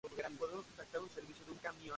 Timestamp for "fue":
1.53-1.57